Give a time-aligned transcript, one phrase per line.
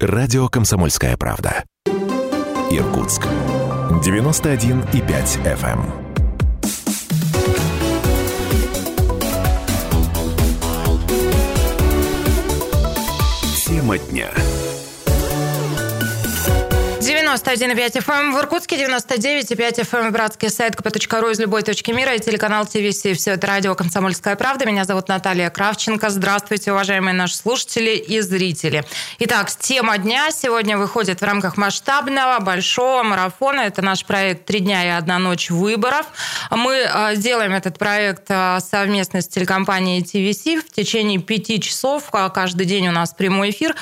[0.00, 1.64] Радио «Комсомольская правда».
[2.70, 3.22] Иркутск.
[4.04, 5.80] 91,5 FM.
[13.66, 14.30] Тема дня.
[17.34, 22.20] 91,5 FM в Иркутске, 99,5 FM в Братске, сайт kp.ru из любой точки мира и
[22.20, 23.04] телеканал ТВС.
[23.04, 24.64] И все это радио «Комсомольская правда».
[24.64, 26.08] Меня зовут Наталья Кравченко.
[26.08, 28.82] Здравствуйте, уважаемые наши слушатели и зрители.
[29.18, 33.60] Итак, тема дня сегодня выходит в рамках масштабного большого марафона.
[33.60, 36.06] Это наш проект «Три дня и одна ночь выборов».
[36.50, 42.04] Мы а, делаем этот проект а, совместно с телекомпанией ТВС в течение пяти часов.
[42.12, 43.76] А, каждый день у нас прямой эфир.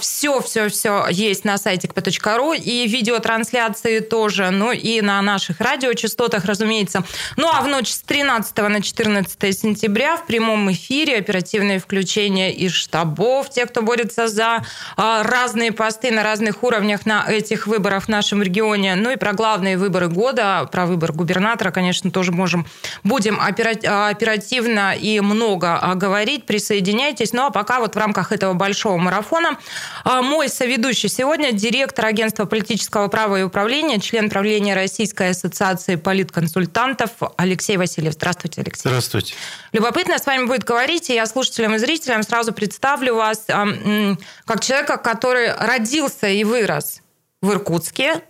[0.00, 7.02] Все-все-все есть на сайте kp.ru и видеотрансляции тоже, ну и на наших радиочастотах, разумеется.
[7.36, 12.72] Ну а в ночь с 13 на 14 сентября в прямом эфире оперативные включения из
[12.72, 14.64] штабов, те, кто борется за
[14.96, 18.94] а, разные посты на разных уровнях на этих выборах в нашем регионе.
[18.94, 22.66] Ну и про главные выборы года, про выбор губернатора, конечно, тоже можем,
[23.02, 26.46] будем оперативно и много а, говорить.
[26.46, 27.32] Присоединяйтесь.
[27.32, 29.58] Ну а пока вот в рамках этого большого марафона
[30.04, 37.10] а, мой соведущий сегодня директор агентства политического права и управления, член правления Российской ассоциации политконсультантов
[37.36, 38.12] Алексей Васильев.
[38.12, 38.88] Здравствуйте, Алексей.
[38.88, 39.34] Здравствуйте.
[39.72, 44.98] Любопытно с вами будет говорить, и я слушателям и зрителям сразу представлю вас как человека,
[44.98, 47.00] который родился и вырос
[47.42, 48.20] в Иркутске,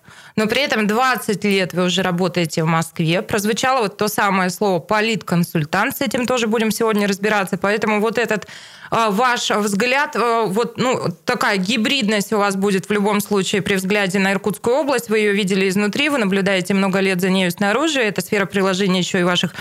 [0.41, 3.21] но при этом 20 лет вы уже работаете в Москве.
[3.21, 7.59] Прозвучало вот то самое слово политконсультант, с этим тоже будем сегодня разбираться.
[7.59, 8.47] Поэтому вот этот
[8.91, 13.75] а, ваш взгляд, а, вот ну, такая гибридность у вас будет в любом случае при
[13.75, 15.11] взгляде на Иркутскую область.
[15.11, 18.01] Вы ее видели изнутри, вы наблюдаете много лет за нею снаружи.
[18.01, 19.53] Это сфера приложения еще и ваших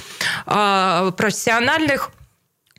[0.46, 2.10] э, профессиональных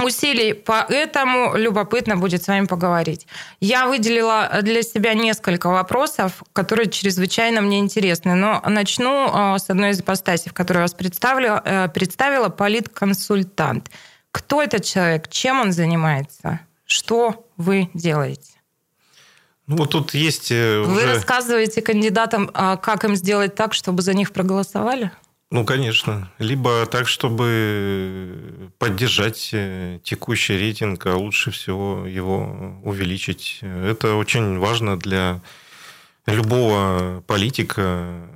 [0.04, 3.26] усилий, поэтому любопытно будет с вами поговорить.
[3.60, 10.00] Я выделила для себя несколько вопросов, которые чрезвычайно мне интересны, но начну с одной из
[10.00, 13.90] ипостасей, в которой я вас представила, э, представила политконсультант.
[14.32, 15.28] Кто этот человек?
[15.28, 16.60] Чем он занимается?
[16.84, 18.50] Что вы делаете?
[19.66, 20.50] Ну, вот тут есть...
[20.50, 21.14] Э, вы уже...
[21.14, 25.12] рассказываете кандидатам, а как им сделать так, чтобы за них проголосовали?
[25.52, 26.30] Ну, конечно.
[26.38, 33.58] Либо так, чтобы поддержать э, текущий рейтинг, а лучше всего его увеличить.
[33.62, 35.40] Это очень важно для
[36.26, 38.28] любого политика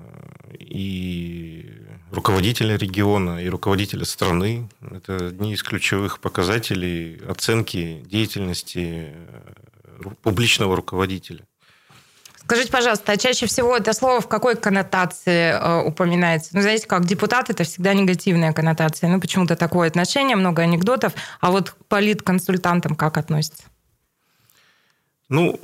[0.59, 1.71] и
[2.11, 4.69] руководителя региона, и руководителя страны.
[4.81, 11.45] Это одни из ключевых показателей оценки деятельности э, публичного руководителя.
[12.55, 16.51] Скажите, пожалуйста, а чаще всего это слово в какой коннотации э, упоминается?
[16.53, 19.11] Ну, знаете, как депутат это всегда негативная коннотация.
[19.11, 21.15] Ну, почему-то такое отношение, много анекдотов.
[21.41, 23.65] А вот политконсультантам как относится?
[25.31, 25.59] Ну,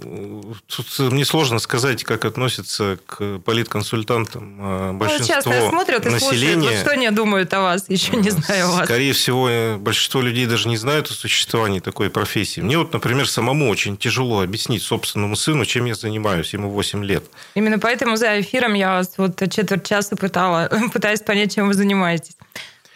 [0.67, 6.55] тут мне сложно сказать, как относятся к политконсультантам большинство ну, часто смотрят и населения.
[6.55, 8.85] Слушают, вот что они думают о вас, еще не знаю вас.
[8.85, 12.63] Скорее всего, большинство людей даже не знают о существовании такой профессии.
[12.63, 17.25] Мне вот, например, самому очень тяжело объяснить собственному сыну, чем я занимаюсь, ему 8 лет.
[17.55, 22.37] Именно поэтому за эфиром я вас вот четверть часа пытала, пытаясь понять, чем вы занимаетесь.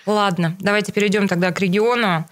[0.07, 2.27] Ладно, давайте перейдем тогда к региону.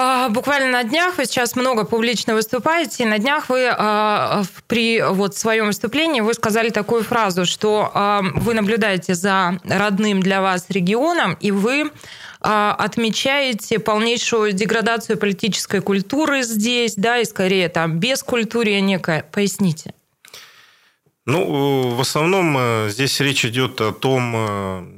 [0.00, 5.36] А, буквально на днях вы сейчас много публично выступаете, на днях вы а, при вот
[5.36, 11.36] своем выступлении вы сказали такую фразу, что а, вы наблюдаете за родным для вас регионом,
[11.40, 11.90] и вы
[12.40, 19.24] отмечаете полнейшую деградацию политической культуры здесь, да, и скорее там без культуры некая.
[19.32, 19.92] Поясните.
[21.26, 24.97] Ну, в основном э, здесь речь идет о том, э,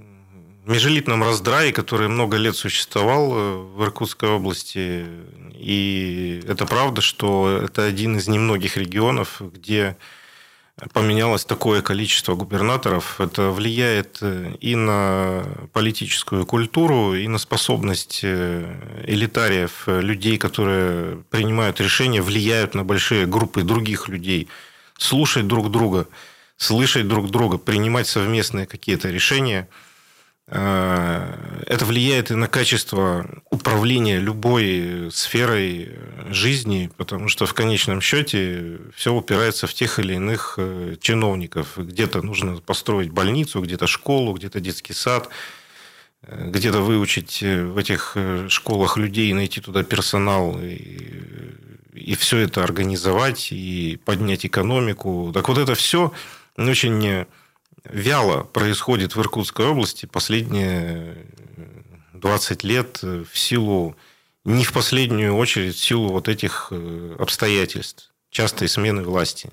[0.66, 5.06] межелитном раздрае, который много лет существовал э, в Иркутской области.
[5.54, 9.97] И это правда, что это один из немногих регионов, где
[10.93, 13.20] поменялось такое количество губернаторов.
[13.20, 21.81] Это влияет э, и на политическую культуру, и на способность э, элитариев, людей, которые принимают
[21.81, 24.49] решения, влияют на большие группы других людей,
[24.99, 26.06] слушать друг друга,
[26.56, 29.67] слышать друг друга, принимать совместные какие-то решения–
[30.50, 35.97] это влияет и на качество управления любой сферой
[36.29, 41.75] жизни, потому что в конечном счете все упирается в тех или иных э, чиновников.
[41.76, 45.29] Где-то нужно построить больницу, где-то школу, где-то детский сад,
[46.23, 48.17] э, где-то выучить в этих
[48.49, 51.55] школах людей, найти туда персонал и,
[51.94, 55.31] и все это организовать и поднять экономику.
[55.32, 56.12] Так вот это все
[56.56, 57.26] очень
[57.85, 61.27] вяло происходит в Иркутской области последние
[62.15, 63.97] 20 лет в силу,
[64.44, 68.12] не в последнюю очередь, в силу вот этих э, обстоятельств.
[68.31, 69.50] частой смены власти.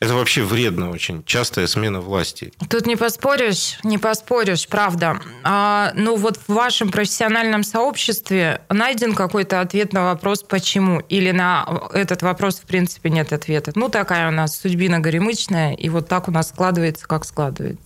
[0.00, 2.54] Это вообще вредно очень, частая смена власти.
[2.70, 5.20] Тут не поспоришь, не поспоришь, правда.
[5.44, 11.82] А, ну вот в вашем профессиональном сообществе найден какой-то ответ на вопрос «почему?» Или на
[11.92, 13.72] этот вопрос в принципе нет ответа?
[13.74, 17.84] Ну такая у нас судьбина горемычная, и вот так у нас складывается, как складывается.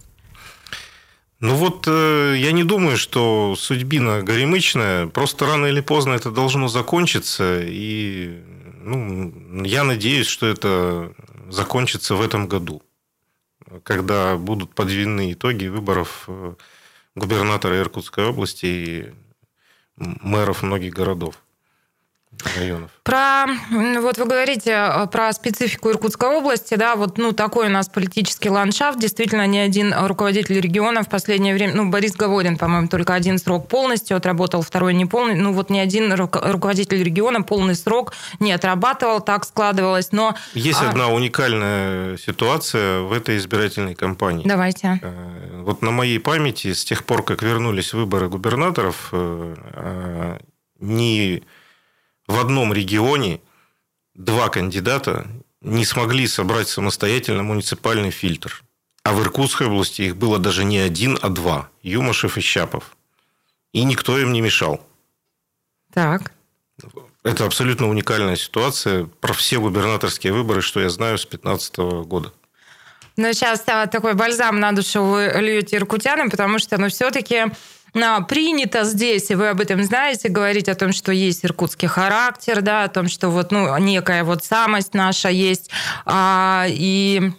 [1.40, 5.08] Ну вот э, я не думаю, что судьбина горемычная.
[5.08, 7.60] Просто рано или поздно это должно закончиться.
[7.60, 8.40] И
[8.84, 11.14] ну, я надеюсь, что это
[11.48, 12.82] закончится в этом году,
[13.82, 16.54] когда будут подведены итоги выборов э,
[17.14, 19.12] губернатора Иркутской области и
[19.96, 21.43] мэров многих городов
[22.56, 22.90] районов.
[23.02, 23.46] Про,
[24.00, 28.50] вот вы говорите э, про специфику Иркутской области, да, вот, ну, такой у нас политический
[28.50, 33.38] ландшафт, действительно, ни один руководитель региона в последнее время, ну, Борис Говорин, по-моему, только один
[33.38, 38.52] срок полностью отработал, второй не полный, ну, вот ни один руководитель региона полный срок не
[38.52, 40.34] отрабатывал, так складывалось, но...
[40.54, 40.90] Есть а...
[40.90, 44.46] одна уникальная ситуация в этой избирательной кампании.
[44.46, 45.00] Давайте.
[45.02, 50.38] Э, вот на моей памяти, с тех пор, как вернулись выборы губернаторов, э,
[50.80, 51.42] не
[52.26, 53.40] в одном регионе
[54.14, 55.26] два кандидата
[55.60, 58.62] не смогли собрать самостоятельно муниципальный фильтр.
[59.02, 61.68] А в Иркутской области их было даже не один, а два.
[61.82, 62.96] Юмашев и Щапов.
[63.72, 64.80] И никто им не мешал.
[65.92, 66.32] Так.
[67.22, 71.76] Это абсолютно уникальная ситуация про все губернаторские выборы, что я знаю с 2015
[72.06, 72.32] года.
[73.16, 77.44] Но сейчас такой бальзам на душу вы льете иркутянам, потому что, ну, все-таки
[78.28, 82.84] принято здесь, и вы об этом знаете, говорить о том, что есть иркутский характер, да,
[82.84, 85.70] о том, что вот, ну, некая вот самость наша есть,
[86.04, 87.32] а, и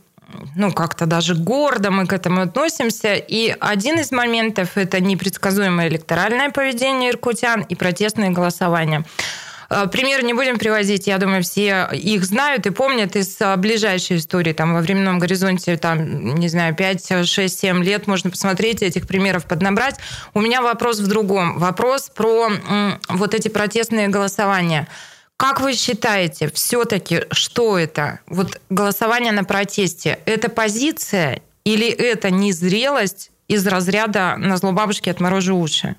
[0.55, 3.13] ну, как-то даже гордо мы к этому относимся.
[3.15, 9.05] И один из моментов– это непредсказуемое электоральное поведение иркутян и протестные голосования.
[9.69, 14.17] Э, пример не будем приводить, я думаю, все их знают и помнят из э, ближайшей
[14.17, 14.53] истории.
[14.53, 19.45] Там во временном горизонте, там, не знаю, 5, 6, 7 лет можно посмотреть, этих примеров
[19.45, 19.95] поднабрать.
[20.33, 21.57] У меня вопрос в другом.
[21.59, 22.49] Вопрос про
[23.09, 24.87] вот эти протестные голосования.
[25.37, 28.19] Как вы считаете, все-таки, что это?
[28.27, 35.57] Вот голосование на протесте, это позиция или это незрелость из разряда «на зло бабушки отморожу
[35.57, 35.95] уши»?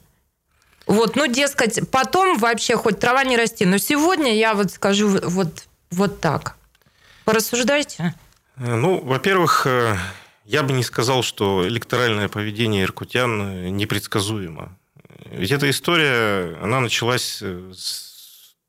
[0.87, 3.67] Вот, ну, дескать, потом вообще хоть трава не расти.
[3.67, 6.56] Но сегодня я вот скажу вот, вот так.
[7.25, 8.15] Порассуждайте.
[8.56, 9.97] Э, ну, во-первых, э,
[10.44, 14.77] я бы не сказал, что электоральное поведение иркутян непредсказуемо.
[15.31, 18.06] Ведь эта история, она началась с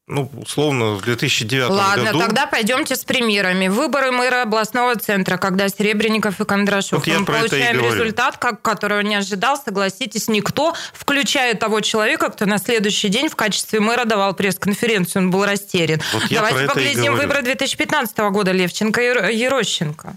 [0.07, 2.17] ну, условно, в 2009 Ладно, году...
[2.17, 3.67] Ладно, тогда пойдемте с примерами.
[3.67, 7.05] Выборы мэра областного центра, когда Серебренников и Кондрашов.
[7.05, 12.57] Вот Мы получаем результат, как, которого не ожидал, согласитесь, никто, включая того человека, кто на
[12.57, 15.99] следующий день в качестве мэра давал пресс-конференцию, он был растерян.
[16.13, 20.15] Вот Давайте поглядим выборы 2015 года Левченко и Ерощенко.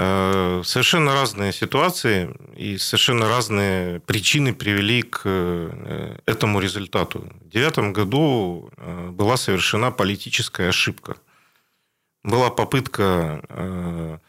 [0.00, 7.28] Э, совершенно разные ситуации и совершенно разные причины привели к э, этому результату.
[7.40, 11.16] В девятом году э, была совершена политическая ошибка.
[12.22, 14.20] Была попытка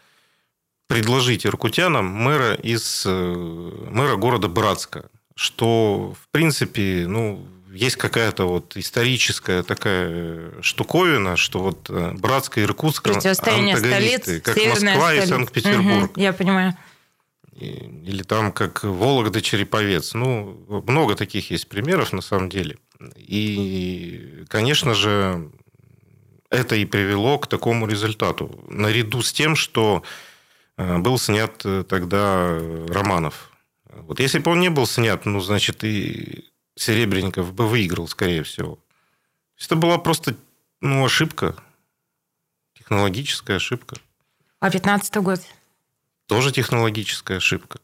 [0.88, 9.64] предложить иркутянам мэра из мэра города Братска, что в принципе ну, есть какая-то вот историческая
[9.64, 15.24] такая штуковина, что вот э, Братская Иркутская антагонисты, столиц, как Москва столица.
[15.24, 16.12] и Санкт-Петербург.
[16.12, 16.78] Угу, я понимаю.
[17.60, 20.14] Или там как Вологда, Череповец.
[20.14, 22.78] Ну, много таких есть примеров на самом деле.
[23.18, 25.52] И, конечно же,
[26.50, 28.64] это и привело к такому результату.
[28.70, 30.04] Наряду с тем, что
[30.78, 32.58] э, был снят э, тогда
[32.88, 33.52] Романов.
[33.92, 36.49] Вот если бы он не был снят, ну, значит, и
[36.80, 38.80] Серебренников бы выиграл, скорее всего.
[39.60, 40.38] Это была просто
[40.80, 41.58] ну, ошибка,
[42.74, 43.98] технологическая ошибка.
[44.62, 45.42] А 15 год?
[46.28, 47.80] Тоже технологическая ошибка.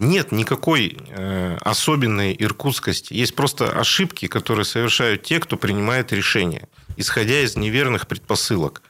[0.00, 3.14] Нет никакой э, особенной иркутскости.
[3.14, 8.82] Есть просто ошибки, которые совершают те, кто принимает решения, исходя из неверных предпосылок.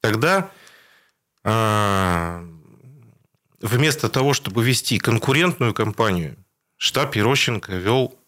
[0.00, 0.50] Тогда
[1.44, 2.48] э,
[3.60, 6.38] вместо того, чтобы вести конкурентную кампанию,
[6.78, 8.18] штаб Ерощенко вел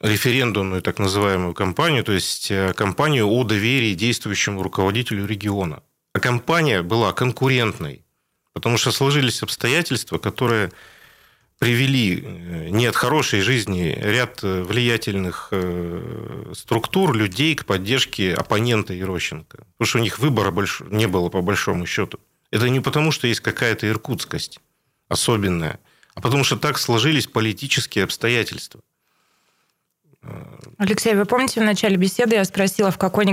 [0.00, 5.82] референдумную так называемую кампанию, то есть э, кампанию о доверии действующему руководителю региона.
[6.14, 8.04] А кампания была конкурентной,
[8.52, 10.72] потому что сложились обстоятельства, которые
[11.58, 15.52] привели э, не от хорошей жизни ряд э, влиятельных
[16.54, 19.58] структур, людей к поддержке оппонента Ерощенко.
[19.58, 20.82] Потому что у них выбора больш...
[20.90, 22.18] не было по большому счету.
[22.50, 24.60] Это не потому, что есть какая-то иркутскость
[25.08, 25.78] особенная,
[26.14, 28.80] а потому что так сложились политические обстоятельства.
[30.78, 33.24] Алексей, вы помните, в начале беседы я спросила, в какой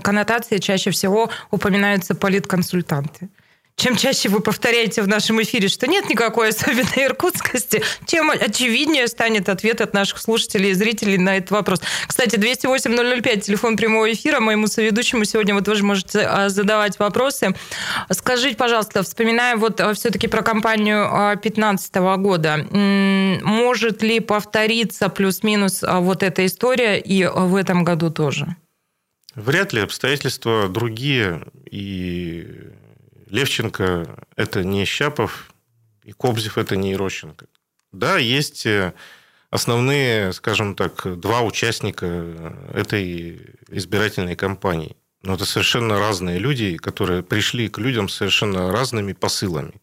[0.00, 3.28] коннотации чаще всего упоминаются политконсультанты?
[3.76, 9.48] Чем чаще вы повторяете в нашем эфире, что нет никакой особенной иркутскости, тем очевиднее станет
[9.48, 11.82] ответ от наших слушателей и зрителей на этот вопрос.
[12.06, 14.40] Кстати, 208-005, телефон прямого эфира.
[14.40, 17.54] Моему соведущему сегодня вы тоже можете а, задавать вопросы.
[18.10, 26.00] Скажите, пожалуйста, вспоминая вот а, все-таки про кампанию 2015 года, может ли повториться плюс-минус а,
[26.00, 28.56] вот эта история и в этом году тоже?
[29.34, 32.72] Вряд ли обстоятельства другие, и
[33.26, 35.52] Левченко– это не Щапов,
[36.04, 37.46] и Кобзев– это не Ирощенко.
[37.92, 38.94] Да, есть э,
[39.50, 42.06] основные, скажем так, два участника
[42.72, 44.96] этой избирательной кампании.
[45.22, 49.80] Но это совершенно разные люди, которые пришли к людям совершенно разными посылами.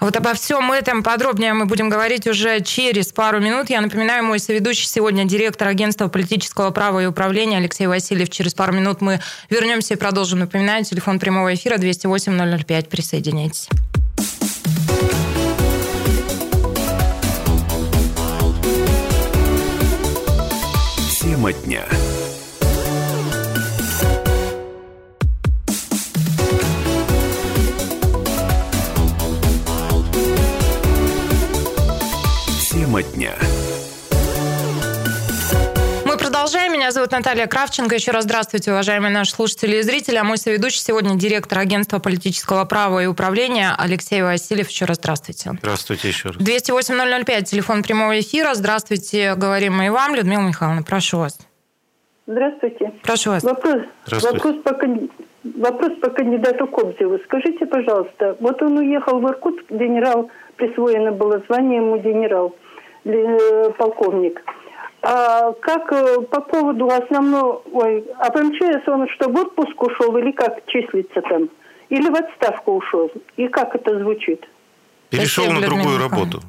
[0.00, 3.70] Вот обо всем этом подробнее мы будем говорить уже через пару минут.
[3.70, 8.30] Я напоминаю, мой соведущий сегодня директор агентства политического права и управления Алексей Васильев.
[8.30, 9.20] Через пару минут мы
[9.50, 10.40] вернемся и продолжим.
[10.40, 12.88] Напоминаю, телефон прямого эфира 208 005.
[12.88, 13.68] Присоединяйтесь.
[21.20, 21.84] Тема дня.
[32.96, 33.32] Тема дня.
[36.04, 36.72] Мы продолжаем.
[36.72, 37.94] Меня зовут Наталья Кравченко.
[37.94, 40.16] Еще раз здравствуйте, уважаемые наши слушатели и зрители.
[40.16, 44.68] А мой соведущий сегодня директор агентства политического права и управления Алексей Васильев.
[44.68, 45.52] Еще раз здравствуйте.
[45.60, 46.38] Здравствуйте еще раз.
[46.38, 48.54] 208-005, телефон прямого эфира.
[48.54, 50.14] Здравствуйте, говорим мы и вам.
[50.14, 51.38] Людмила Михайловна, прошу вас.
[52.26, 52.92] Здравствуйте.
[53.02, 53.42] Прошу вас.
[53.44, 54.36] Вопрос, Здравствуйте.
[54.36, 57.18] вопрос, по, вопрос по кандидату Кобзеву.
[57.24, 62.54] Скажите, пожалуйста, вот он уехал в Иркутск, генерал, присвоено было звание ему генерал.
[63.06, 64.42] Э, полковник.
[65.02, 67.62] А как э, по поводу основного...
[67.72, 71.48] Ой, а по МЧС он что, в отпуск ушел или как числится там?
[71.88, 73.12] Или в отставку ушел?
[73.36, 74.44] И как это звучит?
[75.10, 76.40] Перешел Спасибо, на другую работу.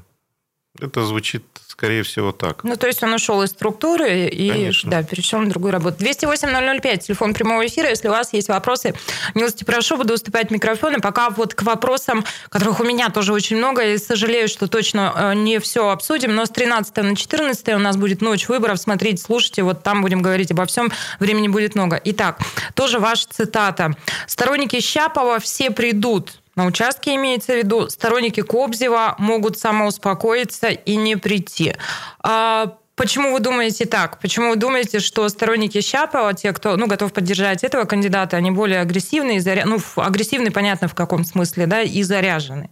[0.79, 1.43] Это звучит
[1.77, 2.63] скорее всего, так.
[2.63, 6.03] Ну, то есть он ушел из структуры и да, перешел на другую работу.
[6.03, 7.89] 208-005, телефон прямого эфира.
[7.89, 8.95] Если у вас есть вопросы,
[9.35, 10.99] милости прошу, буду уступать микрофоны.
[10.99, 15.33] Пока вот к вопросам, которых у меня тоже очень много, и сожалею, что точно э,
[15.35, 18.79] не все обсудим, но с 13 на 14 у нас будет ночь выборов.
[18.79, 22.01] Смотрите, слушайте, вот там будем говорить обо всем, времени будет много.
[22.05, 22.39] Итак,
[22.73, 23.95] тоже ваша цитата.
[24.25, 31.15] Сторонники Щапова все придут на участке имеется в виду, сторонники Кобзева могут самоуспокоиться и не
[31.15, 31.75] прийти.
[32.19, 34.19] А Почему вы думаете так?
[34.19, 38.79] Почему вы думаете, что сторонники Щапова, те, кто ну, готов поддержать этого кандидата, они более
[38.79, 39.65] агрессивные, заря...
[39.67, 42.71] ну, агрессивны, понятно, в каком смысле, да, и заряжены?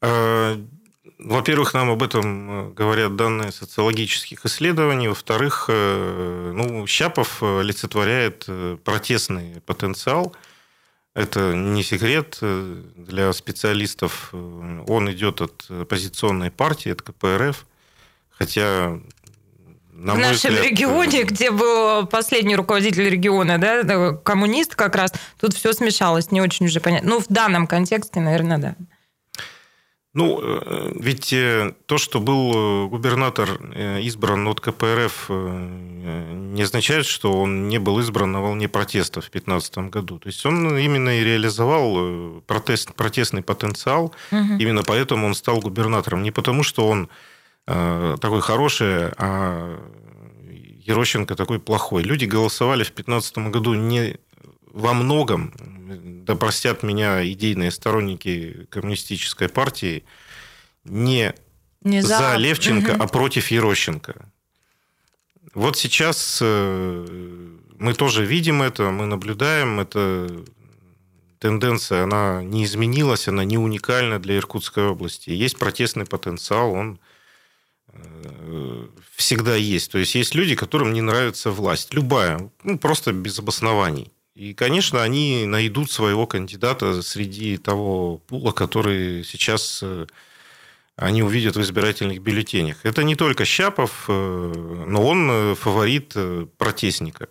[0.00, 0.58] А,
[1.18, 5.08] во-первых, нам об этом э, говорят данные социологических исследований.
[5.08, 10.34] Во-вторых, э, ну, Щапов олицетворяет э, протестный потенциал–
[11.16, 14.28] это не секрет э, для специалистов.
[14.34, 17.64] Э, он идет от оппозиционной партии, от КПРФ.
[18.30, 19.00] Хотя
[19.92, 25.10] на в нашем взгляд, регионе, э, где был последний руководитель региона, да, коммунист как раз,
[25.40, 27.08] тут все смешалось, не очень уже понятно.
[27.08, 28.74] Ну, в данном контексте, наверное, да.
[30.16, 33.50] Ну, э, ведь э, то, что был э, губернатор
[34.00, 39.78] избран от КПРФ, не означает, что он не был избран на волне протеста в 2015
[39.90, 40.18] году.
[40.18, 44.54] То есть он именно и реализовал протест, протестный потенциал, угу.
[44.58, 46.22] именно поэтому он стал губернатором.
[46.22, 47.08] Не потому, что он
[47.66, 49.78] такой хороший, а
[50.86, 52.04] Ерощенко такой плохой.
[52.04, 54.16] Люди голосовали в 2015 году не
[54.76, 55.54] во многом
[56.26, 60.04] да простят меня идейные сторонники коммунистической партии,
[60.84, 61.34] не,
[61.82, 63.02] не за, за Левченко, угу.
[63.02, 64.30] а против Ерощенко.
[65.54, 70.44] Вот сейчас э, мы тоже видим это, мы наблюдаем, эта
[71.38, 75.30] тенденция, она не изменилась, она не уникальна для Иркутской области.
[75.30, 77.00] Есть протестный потенциал, он
[77.88, 79.90] э, всегда есть.
[79.90, 81.94] То есть есть люди, которым не нравится власть.
[81.94, 84.12] Любая, ну, просто без обоснований.
[84.36, 90.04] И, конечно, они найдут своего кандидата среди того пула, который сейчас э,
[90.94, 92.84] они увидят в избирательных бюллетенях.
[92.84, 94.12] Это не только Щапов, э,
[94.86, 96.14] но он э, фаворит
[96.58, 97.28] протестника.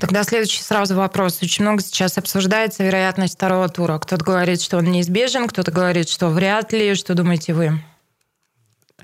[0.00, 1.42] Тогда следующий сразу вопрос.
[1.42, 3.98] Очень много сейчас обсуждается вероятность второго тура.
[3.98, 6.94] Кто-то говорит, что он неизбежен, кто-то говорит, что вряд ли.
[6.94, 7.82] Что думаете вы?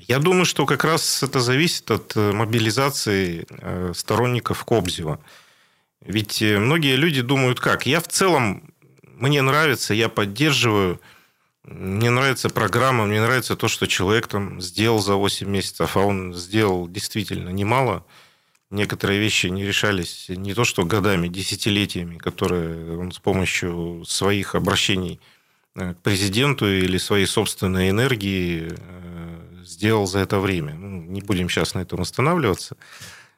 [0.02, 3.45] Я думаю, что как раз это зависит от мобилизации
[3.93, 5.19] сторонников Кобзева.
[6.04, 7.87] Ведь э, многие люди думают как?
[7.87, 8.73] Я в целом,
[9.16, 11.00] мне нравится, я поддерживаю,
[11.64, 16.35] Мне нравится программа, мне нравится то, что человек там сделал за 8 месяцев, а он
[16.35, 18.04] сделал действительно немало.
[18.71, 25.21] Некоторые вещи не решались не то что годами, десятилетиями, которые он с помощью своих обращений
[25.76, 30.75] э, к президенту или своей собственной энергии э, сделал за это время.
[30.75, 32.76] Ну, не будем сейчас на этом останавливаться.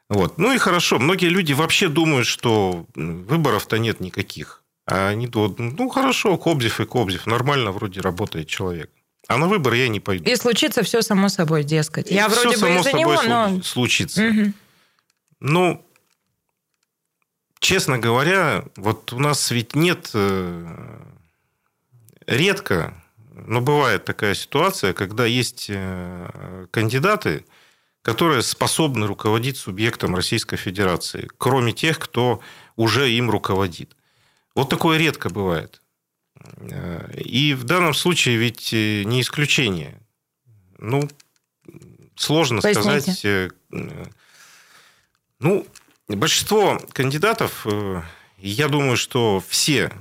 [0.09, 0.37] Вот.
[0.37, 0.99] Ну и хорошо.
[0.99, 4.63] Многие люди вообще думают, что выборов-то нет никаких.
[4.85, 8.91] А они думают, ну хорошо, Кобзев и Кобзев, нормально вроде работает человек.
[9.27, 10.29] А на выбор я не пойду.
[10.29, 12.11] И случится все само собой, дескать.
[12.11, 13.63] Я все вроде бы из-за него, но...
[13.63, 14.27] случится.
[14.27, 14.53] Угу.
[15.39, 15.85] Ну,
[17.59, 20.11] честно говоря, вот у нас ведь нет...
[20.13, 20.99] Э,
[22.27, 22.93] редко,
[23.33, 27.45] но бывает такая ситуация, когда есть э, кандидаты,
[28.05, 32.39] которые способны руководить субъектом Российской Федерации, кроме тех, кто
[32.75, 33.97] уже им руководит.
[34.53, 35.81] Вот такое редко бывает.
[37.15, 39.99] И в данном случае ведь э, не исключение.
[40.77, 41.09] Ну,
[42.15, 42.79] сложно Поясните.
[42.83, 43.25] сказать.
[43.25, 43.49] Э,
[45.39, 45.65] ну,
[46.07, 48.03] большинство кандидатов, э,
[48.37, 49.91] я думаю, что все,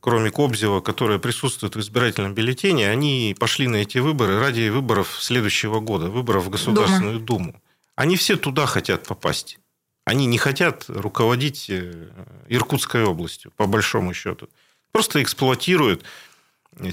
[0.00, 5.80] кроме Кобзева, которые присутствуют в избирательном бюллетене, они пошли на эти выборы ради выборов следующего
[5.80, 7.46] года, выборов в Государственную Дума.
[7.46, 7.62] Думу.
[7.94, 9.58] Они все туда хотят попасть.
[10.04, 12.08] Они не хотят руководить э,
[12.48, 14.48] Иркутской областью, по большому счету.
[14.92, 16.04] Просто эксплуатируют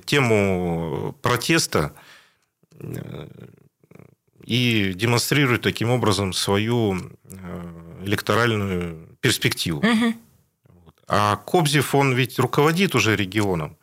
[0.06, 1.94] тему протеста
[2.72, 3.28] э,
[4.44, 9.80] и демонстрируют таким образом свою э, электоральную перспективу.
[9.80, 10.14] Угу.
[11.08, 13.78] А Кобзев, он ведь руководит уже регионом.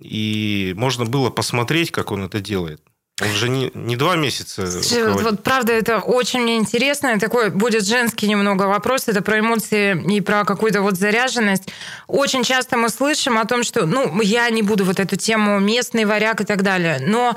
[0.00, 2.82] И можно было посмотреть, как он это делает.
[3.22, 4.66] Он же не, не два месяца.
[4.66, 7.16] Вот, вот, правда, это очень мне интересно.
[7.20, 9.06] Такой будет женский немного вопрос.
[9.06, 11.68] Это про эмоции и про какую-то вот заряженность.
[12.08, 16.06] Очень часто мы слышим о том, что, ну, я не буду вот эту тему местный
[16.06, 17.36] варяг и так далее, но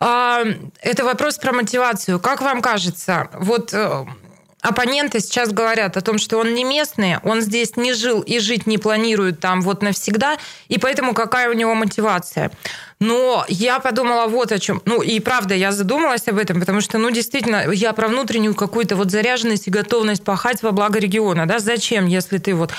[0.00, 2.18] э, это вопрос про мотивацию.
[2.20, 4.06] Как вам кажется, вот э,
[4.62, 8.66] оппоненты сейчас говорят о том, что он не местный, он здесь не жил и жить
[8.66, 10.36] не планирует там вот навсегда,
[10.68, 12.50] и поэтому какая у него мотивация?
[13.00, 14.82] Но я подумала вот о чем.
[14.84, 18.96] Ну, и правда, я задумалась об этом, потому что, ну, действительно, я про внутреннюю какую-то
[18.96, 22.72] вот заряженность и готовность пахать во благо региона, да, зачем, если ты вот...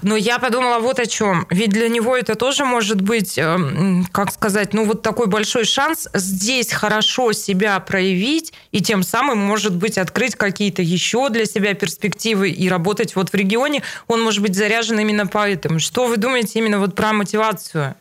[0.00, 1.46] Но я подумала вот о чем.
[1.50, 6.08] Ведь для него это тоже может быть, эм, как сказать, ну, вот такой большой шанс
[6.14, 12.48] здесь хорошо себя проявить и тем самым, может быть, открыть какие-то еще для себя перспективы
[12.48, 13.82] и работать вот в регионе.
[14.06, 15.80] Он может быть заряжен именно поэтому.
[15.80, 17.94] Что вы думаете именно вот про мотивацию?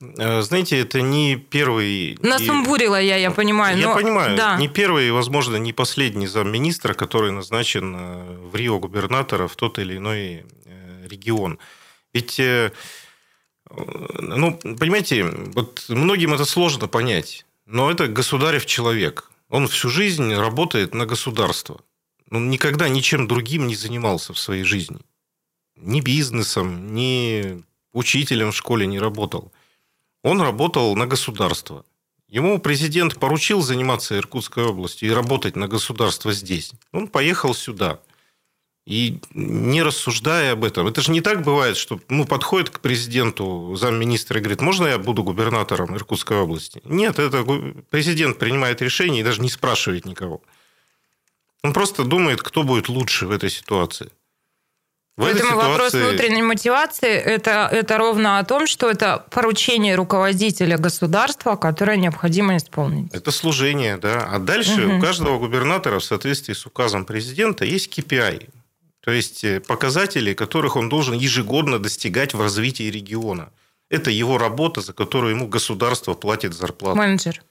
[0.00, 2.18] Э, знаете, это не первый...
[2.22, 3.78] Насумбурила я, я понимаю.
[3.78, 3.94] Я но...
[3.94, 4.36] понимаю.
[4.36, 4.56] Да.
[4.56, 9.78] Не первый и, возможно, не последний замминистра, который назначен э, в Рио губернатора в тот
[9.78, 11.58] или иной э, регион.
[12.12, 12.40] Ведь,
[13.70, 15.22] ну, понимаете,
[15.54, 19.30] вот многим это сложно понять, но это государев человек.
[19.48, 21.80] Он всю жизнь работает на государство.
[22.32, 24.98] Он никогда ничем другим не занимался в своей жизни.
[25.76, 29.52] Ни бизнесом, ни учителем в школе не работал.
[30.22, 31.84] Он работал на государство.
[32.28, 36.72] Ему президент поручил заниматься Иркутской областью и работать на государство здесь.
[36.92, 38.00] Он поехал сюда.
[38.86, 40.86] И не рассуждая об этом.
[40.86, 44.98] Это же не так бывает, что ну, подходит к президенту замминистра и говорит, можно я
[44.98, 46.80] буду губернатором Иркутской области?
[46.84, 47.44] Нет, это
[47.90, 50.40] президент принимает решение и даже не спрашивает никого.
[51.62, 54.10] Он просто думает, кто будет лучше в этой ситуации.
[55.20, 55.70] В Поэтому ситуации...
[55.70, 62.56] вопрос внутренней мотивации это, это ровно о том, что это поручение руководителя государства, которое необходимо
[62.56, 63.12] исполнить.
[63.12, 64.26] Это служение, да.
[64.32, 64.96] А дальше угу.
[64.96, 68.48] у каждого губернатора в соответствии с указом президента есть KPI.
[69.00, 73.50] То есть э, показатели, которых он должен ежегодно достигать в развитии региона.
[73.90, 76.96] Это его работа, за которую ему государство платит зарплату.
[76.96, 77.42] Менеджер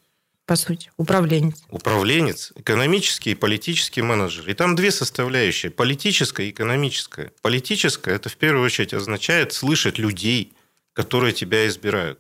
[0.50, 1.64] по сути, управленец.
[1.70, 4.50] Управленец, экономический и политический менеджер.
[4.50, 7.32] И там две составляющие, политическая и экономическая.
[7.44, 10.52] Политическая– это в первую очередь означает слышать людей,
[10.94, 12.18] которые тебя избирают.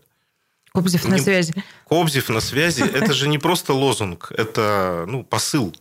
[0.71, 1.55] Кобзев на связи.
[1.85, 5.75] Кобзев на связи– это же не просто лозунг, это ну, посыл.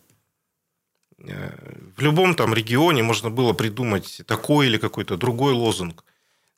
[1.18, 1.52] Э,
[1.98, 6.02] в любом там регионе можно было придумать такой или какой-то другой лозунг.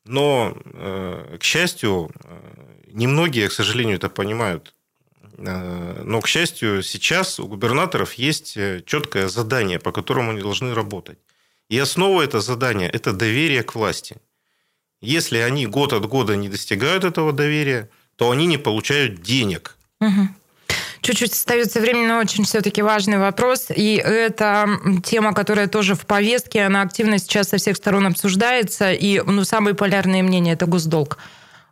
[0.04, 4.72] Но, э, к счастью, э, немногие, к сожалению, это понимают.
[5.38, 10.74] Э, но, к счастью, сейчас у губернаторов есть э, четкое задание, по которому они должны
[10.74, 11.18] работать.
[11.68, 14.16] И основа этого задания– это доверие к власти.
[15.00, 19.76] Если они год от года не достигают этого доверия, то они не получают денег.
[21.00, 23.68] Чуть-чуть остается времени, но очень все-таки важный вопрос.
[23.74, 24.68] И это
[25.02, 28.92] тема, которая тоже в повестке, она активно сейчас со всех сторон обсуждается.
[28.92, 31.16] И ну, самые полярные мнения– это госдолг.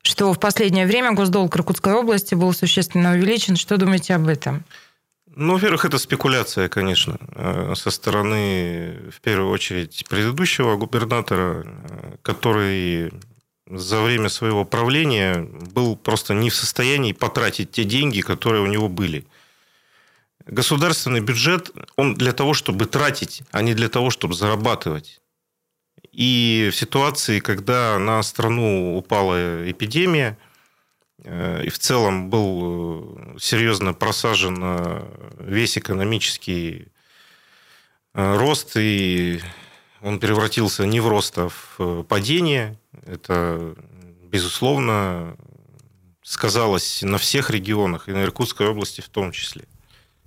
[0.03, 3.57] Что в последнее время госдолг Иркутской области был существенно увеличен.
[3.57, 4.65] Что думаете об этом?
[5.41, 13.13] Ну, во-первых, это спекуляция, конечно, э, со стороны, в первую очередь, предыдущего губернатора, э, который
[13.71, 18.89] за время своего правления был просто не в состоянии потратить те деньги, которые у него
[18.89, 19.27] были.
[20.47, 25.21] Государственный бюджет, он для того, чтобы тратить, а не для того, чтобы зарабатывать.
[26.19, 30.37] И в ситуации, когда на страну упала эпидемия,
[31.23, 35.05] э, и в целом был э, серьезно просажен э,
[35.39, 36.89] весь экономический
[38.15, 39.41] рост, и
[40.01, 42.81] он превратился не в рост, а в падение.
[43.07, 43.77] Это,
[44.25, 45.37] безусловно,
[46.25, 49.67] сказалось на всех регионах, и на Иркутской области в том числе.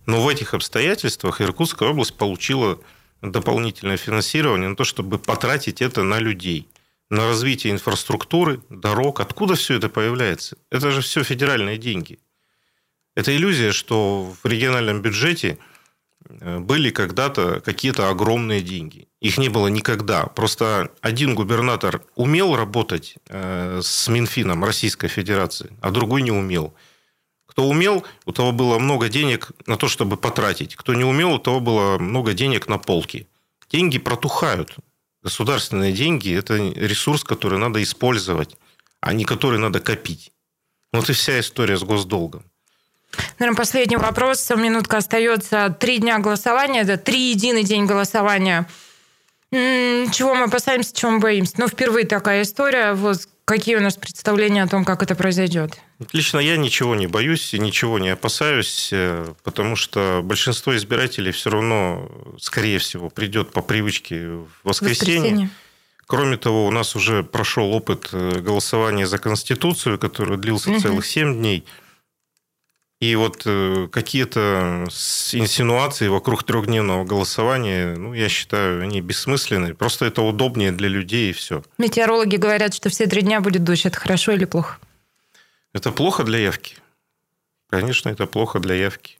[0.06, 2.80] Но в этих обстоятельствах Иркутская область получила
[3.22, 6.68] дополнительное финансирование на то, чтобы потратить это на людей,
[7.10, 9.20] на развитие инфраструктуры, дорог.
[9.20, 10.58] Откуда все это появляется?
[10.70, 12.20] Это же все федеральные деньги.
[13.16, 15.58] Это иллюзия, что в региональном бюджете
[16.30, 19.08] э, были когда-то какие-то огромные деньги.
[19.20, 20.26] Их не было никогда.
[20.26, 26.74] Просто один губернатор умел работать э, с Минфином Российской Федерации, а другой не умел.
[27.52, 30.78] Кто умел, у того было много денег на то, чтобы потратить.
[30.78, 33.28] Кто не умел, у того было много денег на полки.
[33.70, 34.78] Деньги протухают.
[35.22, 38.56] Государственные деньги– это ресурс, который надо использовать,
[39.02, 40.32] а не который надо копить.
[40.94, 42.44] Вот и вся история с госдолгом.
[43.38, 44.50] Наверное, последний вопрос.
[44.50, 45.76] Минутка остается.
[45.78, 46.82] Три дня голосования.
[46.82, 48.66] Это три единый день голосования.
[49.52, 51.56] Чего мы опасаемся, чего мы боимся?
[51.58, 52.94] Ну, впервые такая история.
[52.94, 55.78] Вот Какие у нас представления о том, как это произойдет?
[56.14, 61.50] Лично я ничего не боюсь и ничего не опасаюсь, э, потому что большинство избирателей все
[61.50, 62.10] равно,
[62.40, 65.18] скорее всего, придет по привычке в воскресенье.
[65.18, 65.50] воскресенье.
[66.08, 70.80] Кроме того, у нас уже прошел опыт э, голосования за Конституцию, который длился угу.
[70.80, 71.66] целых 7 дней.
[73.02, 74.86] И вот э, какие-то
[75.32, 79.74] инсинуации вокруг трехдневного голосования, ну, я считаю, они бессмысленны.
[79.74, 81.64] Просто это удобнее для людей и все.
[81.80, 83.88] Метеорологи говорят, что все три дня будет дождь.
[83.88, 84.78] Это хорошо или плохо?
[85.74, 86.76] Это плохо для явки.
[87.72, 89.18] Конечно, это плохо для явки.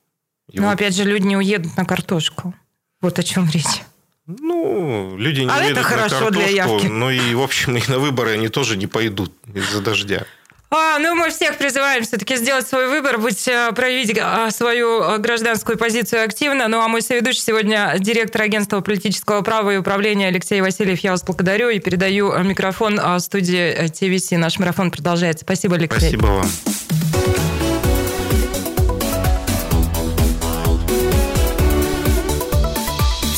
[0.52, 0.74] И Но вот...
[0.74, 2.54] опять же, люди не уедут на картошку.
[3.02, 3.82] Вот о чем речь.
[4.28, 6.86] Ну, люди не а уедут это на картошку, для явки.
[6.86, 10.28] но и, в общем, и на выборы они тоже не пойдут из-за дождя.
[10.74, 15.18] А, ну, мы всех призываем все-таки сделать свой выбор, быть, э, проявить а, свою э,
[15.18, 16.70] гражданскую позицию активно.
[16.70, 21.00] Ну, а мой соведущий сегодня директор агентства политического права и управления Алексей Васильев.
[21.00, 24.32] Я вас благодарю и передаю э, микрофон студии ТВС.
[24.32, 25.44] Наш марафон продолжается.
[25.44, 26.00] Спасибо, Алексей.
[26.00, 26.50] Спасибо вам.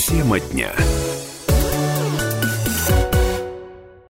[0.07, 0.71] Тема дня.